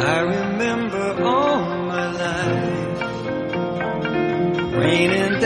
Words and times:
I 0.00 0.20
remember 0.20 1.22
all 1.24 1.58
my 1.86 2.06
life 2.12 3.00
raining 4.74 5.37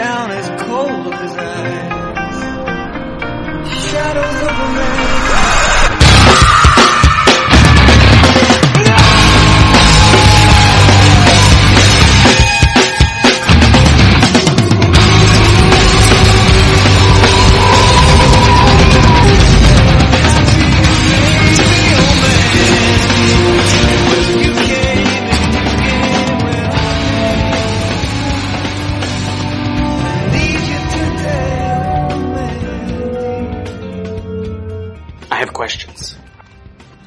have 35.43 35.53
questions. 35.53 36.17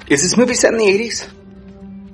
Is 0.08 0.22
this 0.22 0.38
movie 0.38 0.54
set 0.54 0.74
in 0.74 0.80
the 0.80 0.86
80s? 0.86 1.32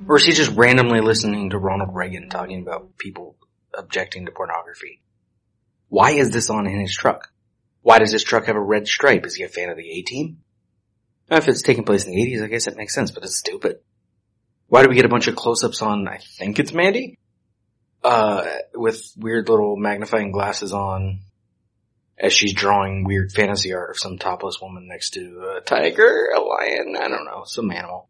Or 0.07 0.17
is 0.17 0.25
he 0.25 0.33
just 0.33 0.51
randomly 0.51 1.01
listening 1.01 1.49
to 1.49 1.57
Ronald 1.57 1.93
Reagan 1.93 2.29
talking 2.29 2.61
about 2.61 2.97
people 2.97 3.35
objecting 3.73 4.25
to 4.25 4.31
pornography? 4.31 5.01
Why 5.89 6.11
is 6.11 6.31
this 6.31 6.49
on 6.49 6.67
in 6.67 6.79
his 6.79 6.95
truck? 6.95 7.31
Why 7.81 7.99
does 7.99 8.11
his 8.11 8.23
truck 8.23 8.45
have 8.45 8.55
a 8.55 8.61
red 8.61 8.87
stripe? 8.87 9.25
Is 9.25 9.35
he 9.35 9.43
a 9.43 9.49
fan 9.49 9.69
of 9.69 9.77
the 9.77 9.89
A-Team? 9.89 10.37
If 11.29 11.47
it's 11.47 11.61
taking 11.61 11.85
place 11.85 12.05
in 12.05 12.11
the 12.11 12.21
80s, 12.21 12.43
I 12.43 12.47
guess 12.47 12.65
that 12.65 12.77
makes 12.77 12.93
sense, 12.93 13.11
but 13.11 13.23
it's 13.23 13.37
stupid. 13.37 13.79
Why 14.67 14.83
do 14.83 14.89
we 14.89 14.95
get 14.95 15.05
a 15.05 15.09
bunch 15.09 15.27
of 15.27 15.35
close-ups 15.35 15.81
on, 15.81 16.07
I 16.07 16.17
think 16.17 16.59
it's 16.59 16.73
Mandy? 16.73 17.17
Uh, 18.03 18.45
with 18.73 19.13
weird 19.17 19.49
little 19.49 19.75
magnifying 19.75 20.31
glasses 20.31 20.71
on 20.71 21.21
as 22.17 22.33
she's 22.33 22.53
drawing 22.53 23.03
weird 23.03 23.31
fantasy 23.31 23.73
art 23.73 23.91
of 23.91 23.99
some 23.99 24.17
topless 24.17 24.61
woman 24.61 24.87
next 24.87 25.11
to 25.11 25.55
a 25.57 25.61
tiger, 25.61 26.29
a 26.35 26.39
lion, 26.39 26.95
I 26.99 27.07
don't 27.07 27.25
know, 27.25 27.43
some 27.45 27.71
animal. 27.71 28.07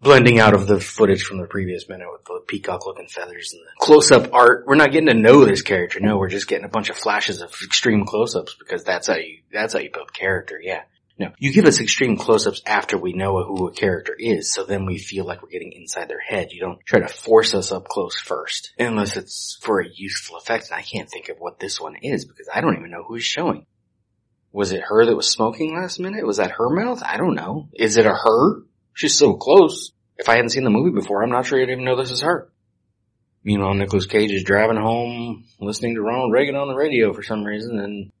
Blending 0.00 0.38
out 0.38 0.54
of 0.54 0.68
the 0.68 0.78
footage 0.78 1.22
from 1.24 1.38
the 1.38 1.46
previous 1.46 1.88
minute 1.88 2.06
with 2.10 2.24
the 2.24 2.40
peacock 2.46 2.86
looking 2.86 3.08
feathers 3.08 3.52
and 3.52 3.62
the 3.62 3.84
close 3.84 4.12
up 4.12 4.32
art. 4.32 4.64
We're 4.66 4.76
not 4.76 4.92
getting 4.92 5.08
to 5.08 5.14
know 5.14 5.44
this 5.44 5.62
character. 5.62 5.98
No, 5.98 6.18
we're 6.18 6.28
just 6.28 6.46
getting 6.46 6.64
a 6.64 6.68
bunch 6.68 6.88
of 6.88 6.96
flashes 6.96 7.42
of 7.42 7.50
extreme 7.64 8.04
close 8.04 8.36
ups 8.36 8.54
because 8.56 8.84
that's 8.84 9.08
how 9.08 9.16
you, 9.16 9.38
that's 9.52 9.72
how 9.72 9.80
you 9.80 9.90
build 9.90 10.12
character. 10.12 10.60
Yeah. 10.62 10.82
No, 11.18 11.32
you 11.36 11.52
give 11.52 11.64
us 11.64 11.80
extreme 11.80 12.16
close-ups 12.16 12.62
after 12.64 12.96
we 12.96 13.12
know 13.12 13.42
who 13.42 13.66
a 13.66 13.72
character 13.72 14.14
is, 14.16 14.52
so 14.52 14.62
then 14.62 14.86
we 14.86 14.98
feel 14.98 15.24
like 15.24 15.42
we're 15.42 15.48
getting 15.48 15.72
inside 15.72 16.08
their 16.08 16.20
head. 16.20 16.52
You 16.52 16.60
don't 16.60 16.78
try 16.86 17.00
to 17.00 17.08
force 17.08 17.54
us 17.54 17.72
up 17.72 17.88
close 17.88 18.16
first, 18.16 18.72
unless 18.78 19.16
it's 19.16 19.58
for 19.60 19.80
a 19.80 19.88
useful 19.92 20.36
effect, 20.36 20.70
and 20.70 20.78
I 20.78 20.82
can't 20.82 21.10
think 21.10 21.28
of 21.28 21.38
what 21.38 21.58
this 21.58 21.80
one 21.80 21.96
is 21.96 22.24
because 22.24 22.48
I 22.54 22.60
don't 22.60 22.76
even 22.76 22.92
know 22.92 23.02
who 23.02 23.16
is 23.16 23.24
showing. 23.24 23.66
Was 24.52 24.70
it 24.70 24.80
her 24.80 25.06
that 25.06 25.16
was 25.16 25.28
smoking 25.28 25.74
last 25.74 25.98
minute? 25.98 26.24
Was 26.24 26.36
that 26.36 26.52
her 26.52 26.70
mouth? 26.70 27.02
I 27.04 27.16
don't 27.16 27.34
know. 27.34 27.68
Is 27.74 27.96
it 27.96 28.06
a 28.06 28.14
her? 28.14 28.62
She's 28.94 29.18
so 29.18 29.34
close. 29.34 29.90
If 30.18 30.28
I 30.28 30.36
hadn't 30.36 30.50
seen 30.50 30.64
the 30.64 30.70
movie 30.70 30.92
before, 30.92 31.22
I'm 31.22 31.30
not 31.30 31.46
sure 31.46 31.60
I'd 31.60 31.68
even 31.68 31.84
know 31.84 31.96
this 31.96 32.12
is 32.12 32.20
her. 32.20 32.50
Meanwhile, 33.42 33.74
Nicolas 33.74 34.06
Cage 34.06 34.30
is 34.30 34.44
driving 34.44 34.76
home, 34.76 35.46
listening 35.60 35.94
to 35.94 36.00
Ronald 36.00 36.32
Reagan 36.32 36.54
on 36.54 36.68
the 36.68 36.74
radio 36.74 37.12
for 37.12 37.22
some 37.22 37.44
reason, 37.44 37.78
and 37.78 38.12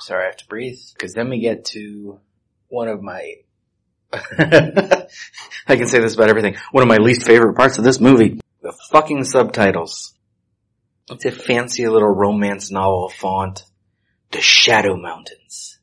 sorry, 0.00 0.24
I 0.24 0.26
have 0.26 0.36
to 0.38 0.46
breathe. 0.46 0.78
Cause 0.98 1.12
then 1.12 1.28
we 1.30 1.40
get 1.40 1.64
to 1.66 2.20
one 2.68 2.88
of 2.88 3.02
my, 3.02 3.34
I 4.12 5.06
can 5.68 5.86
say 5.86 6.00
this 6.00 6.14
about 6.14 6.28
everything, 6.28 6.56
one 6.72 6.82
of 6.82 6.88
my 6.88 6.96
least 6.96 7.26
favorite 7.26 7.54
parts 7.54 7.78
of 7.78 7.84
this 7.84 8.00
movie. 8.00 8.40
The 8.62 8.72
fucking 8.90 9.24
subtitles. 9.24 10.14
It's 11.10 11.24
a 11.24 11.30
fancy 11.30 11.88
little 11.88 12.08
romance 12.08 12.70
novel 12.70 13.08
font. 13.08 13.64
The 14.30 14.40
Shadow 14.40 14.96
Mountains. 14.96 15.80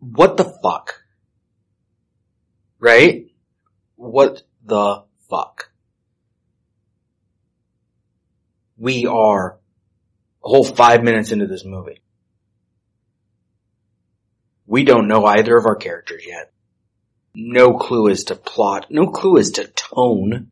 What 0.00 0.36
the 0.36 0.44
fuck? 0.62 1.02
Right? 2.78 3.28
What 3.96 4.42
the 4.62 5.04
fuck? 5.30 5.70
We 8.76 9.06
are 9.06 9.58
a 10.44 10.48
whole 10.48 10.64
five 10.64 11.02
minutes 11.02 11.32
into 11.32 11.46
this 11.46 11.64
movie. 11.64 12.00
We 14.66 14.84
don't 14.84 15.08
know 15.08 15.24
either 15.24 15.56
of 15.56 15.66
our 15.66 15.76
characters 15.76 16.24
yet. 16.26 16.52
No 17.34 17.76
clue 17.76 18.08
as 18.10 18.24
to 18.24 18.36
plot, 18.36 18.86
no 18.90 19.08
clue 19.08 19.38
as 19.38 19.52
to 19.52 19.66
tone. 19.66 20.50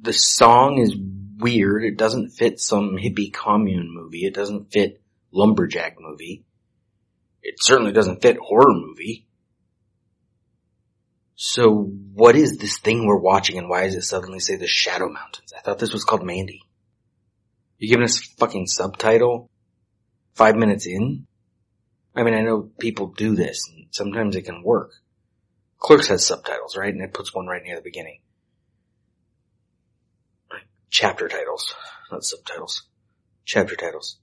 The 0.00 0.12
song 0.12 0.78
is 0.78 0.94
weird. 1.38 1.84
It 1.84 1.96
doesn't 1.96 2.30
fit 2.30 2.60
some 2.60 2.96
hippie 2.96 3.32
commune 3.32 3.92
movie. 3.92 4.24
It 4.24 4.34
doesn't 4.34 4.72
fit 4.72 5.00
lumberjack 5.32 5.96
movie. 6.00 6.44
It 7.42 7.56
certainly 7.60 7.92
doesn't 7.92 8.22
fit 8.22 8.36
horror 8.38 8.74
movie. 8.74 9.25
So 11.56 11.90
what 12.12 12.36
is 12.36 12.58
this 12.58 12.76
thing 12.80 13.06
we're 13.06 13.16
watching 13.16 13.56
and 13.56 13.66
why 13.66 13.84
does 13.84 13.94
it 13.94 14.02
suddenly 14.02 14.40
say 14.40 14.56
the 14.56 14.66
Shadow 14.66 15.08
Mountains? 15.08 15.54
I 15.56 15.62
thought 15.62 15.78
this 15.78 15.94
was 15.94 16.04
called 16.04 16.22
Mandy. 16.22 16.60
You 17.78 17.88
giving 17.88 18.04
us 18.04 18.18
fucking 18.18 18.66
subtitle 18.66 19.48
five 20.34 20.54
minutes 20.54 20.86
in? 20.86 21.26
I 22.14 22.24
mean, 22.24 22.34
I 22.34 22.42
know 22.42 22.68
people 22.78 23.06
do 23.06 23.34
this 23.34 23.70
and 23.74 23.86
sometimes 23.90 24.36
it 24.36 24.42
can 24.42 24.62
work. 24.62 24.92
Clerks 25.78 26.08
has 26.08 26.26
subtitles, 26.26 26.76
right? 26.76 26.92
And 26.92 27.02
it 27.02 27.14
puts 27.14 27.34
one 27.34 27.46
right 27.46 27.62
near 27.62 27.76
the 27.76 27.80
beginning. 27.80 28.20
Chapter 30.90 31.26
titles, 31.26 31.74
not 32.12 32.22
subtitles. 32.22 32.82
Chapter 33.46 33.76
titles. 33.76 34.18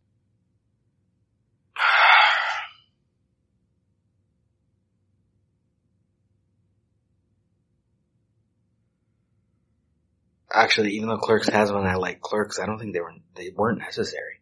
Actually, 10.53 10.91
even 10.91 11.09
though 11.09 11.18
Clerks 11.18 11.50
has 11.50 11.72
one, 11.72 11.88
I 11.88 11.96
like 11.96 12.22
Clerks. 12.22 12.59
I 12.59 12.68
don't 12.68 12.78
think 12.78 12.94
they 12.94 13.02
were 13.02 13.14
they 13.36 13.52
weren't 13.56 13.80
necessary. 13.80 14.40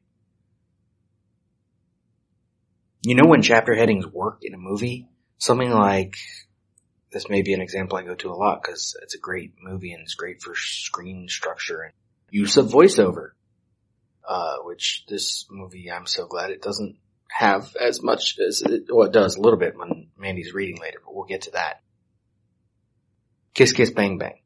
You 3.02 3.16
know 3.16 3.28
when 3.28 3.42
chapter 3.42 3.74
headings 3.74 4.06
work 4.06 4.40
in 4.42 4.54
a 4.54 4.58
movie? 4.58 5.08
Something 5.38 5.72
like 5.72 6.18
this 7.12 7.30
may 7.30 7.42
be 7.42 7.54
an 7.54 7.62
example 7.62 7.98
I 7.98 8.04
go 8.04 8.16
to 8.16 8.30
a 8.30 8.36
lot 8.36 8.62
because 8.62 8.96
it's 9.02 9.16
a 9.16 9.20
great 9.20 9.54
movie 9.62 9.94
and 9.94 10.02
it's 10.02 10.14
great 10.14 10.42
for 10.42 10.54
screen 10.56 11.28
structure 11.30 11.82
and 11.82 11.94
use 12.30 12.58
of 12.58 12.68
voiceover. 12.68 13.30
Uh, 14.28 14.58
which 14.64 15.06
this 15.08 15.48
movie, 15.50 15.92
I'm 15.92 16.06
so 16.06 16.28
glad 16.28 16.52
it 16.52 16.62
doesn't 16.62 16.98
have 17.30 17.76
as 17.76 18.04
much 18.04 18.38
as 18.46 18.62
it, 18.62 18.84
well, 18.90 19.08
it 19.08 19.14
does 19.14 19.36
a 19.36 19.42
little 19.42 19.58
bit 19.58 19.78
when 19.78 20.10
Mandy's 20.18 20.54
reading 20.54 20.80
later, 20.80 21.00
but 21.04 21.16
we'll 21.16 21.26
get 21.26 21.44
to 21.44 21.52
that. 21.52 21.82
Kiss 23.54 23.74
Kiss 23.74 23.92
Bang 23.92 24.18
Bang 24.20 24.42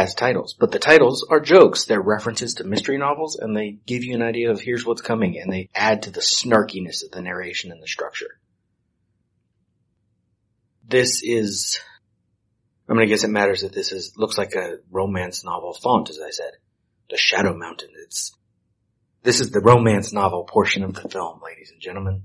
has 0.00 0.14
titles, 0.14 0.54
but 0.58 0.72
the 0.72 0.78
titles 0.78 1.26
are 1.28 1.40
jokes. 1.40 1.84
They're 1.84 2.00
references 2.00 2.54
to 2.54 2.64
mystery 2.64 2.98
novels 2.98 3.36
and 3.36 3.56
they 3.56 3.78
give 3.86 4.04
you 4.04 4.14
an 4.14 4.22
idea 4.22 4.50
of 4.50 4.60
here's 4.60 4.84
what's 4.84 5.02
coming 5.02 5.38
and 5.38 5.52
they 5.52 5.68
add 5.74 6.02
to 6.02 6.10
the 6.10 6.20
snarkiness 6.20 7.04
of 7.04 7.10
the 7.10 7.22
narration 7.22 7.72
and 7.72 7.82
the 7.82 7.86
structure. 7.86 8.38
This 10.88 11.22
is, 11.22 11.80
I'm 12.88 12.96
gonna 12.96 13.06
guess 13.06 13.24
it 13.24 13.30
matters 13.30 13.62
that 13.62 13.72
this 13.72 13.90
is, 13.92 14.12
looks 14.16 14.38
like 14.38 14.54
a 14.54 14.78
romance 14.90 15.44
novel 15.44 15.74
font, 15.74 16.10
as 16.10 16.20
I 16.24 16.30
said. 16.30 16.52
The 17.10 17.16
Shadow 17.16 17.56
Mountain. 17.56 17.90
It's, 18.04 18.36
this 19.22 19.40
is 19.40 19.50
the 19.50 19.60
romance 19.60 20.12
novel 20.12 20.44
portion 20.44 20.84
of 20.84 20.94
the 20.94 21.08
film, 21.08 21.40
ladies 21.44 21.70
and 21.72 21.80
gentlemen. 21.80 22.22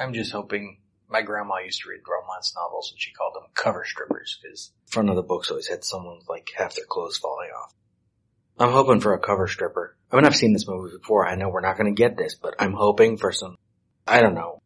I'm 0.00 0.14
just 0.14 0.32
hoping 0.32 0.78
my 1.10 1.20
grandma 1.20 1.58
used 1.58 1.82
to 1.82 1.90
read 1.90 2.00
romance 2.08 2.54
novels 2.56 2.90
and 2.90 3.00
she 3.00 3.12
called 3.12 3.34
them 3.34 3.50
cover 3.54 3.84
strippers 3.84 4.38
because 4.42 4.72
front 4.86 5.10
of 5.10 5.16
the 5.16 5.22
books 5.22 5.50
always 5.50 5.68
had 5.68 5.84
someone 5.84 6.20
like 6.26 6.50
half 6.56 6.74
their 6.74 6.86
clothes 6.86 7.18
falling 7.18 7.50
off. 7.50 7.74
I'm 8.58 8.72
hoping 8.72 9.00
for 9.00 9.12
a 9.12 9.18
cover 9.18 9.46
stripper. 9.46 9.96
I 10.10 10.16
mean, 10.16 10.24
I've 10.24 10.36
seen 10.36 10.54
this 10.54 10.66
movie 10.66 10.96
before. 10.96 11.26
I 11.26 11.34
know 11.34 11.50
we're 11.50 11.60
not 11.60 11.76
going 11.76 11.94
to 11.94 11.98
get 11.98 12.16
this, 12.16 12.34
but 12.34 12.54
I'm 12.58 12.72
hoping 12.72 13.18
for 13.18 13.30
some, 13.30 13.56
I 14.06 14.22
don't 14.22 14.34
know, 14.34 14.62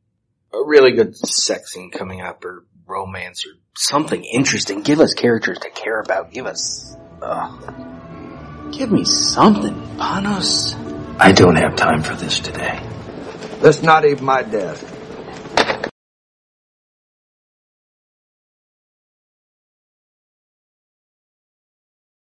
a 0.53 0.65
really 0.65 0.93
good 0.93 1.17
sex 1.17 1.73
scene 1.73 1.91
coming 1.91 2.21
up 2.21 2.45
or 2.45 2.65
romance 2.87 3.45
or 3.45 3.53
something 3.77 4.23
interesting. 4.23 4.83
Give 4.83 5.01
us 5.01 5.15
characters 5.15 5.59
to 5.61 5.71
care 5.71 6.01
about. 6.01 6.33
Give 6.33 6.47
us, 6.47 6.97
uh, 7.23 7.57
give 8.71 8.93
me 8.93 9.05
something, 9.05 9.75
Panos. 9.97 10.75
I 11.19 11.33
don't 11.33 11.57
have 11.57 11.77
time 11.77 12.03
for 12.03 12.15
this 12.15 12.39
today. 12.41 12.81
That's 13.61 13.83
not 13.83 14.05
even 14.05 14.25
my 14.25 14.43
desk. 14.43 14.94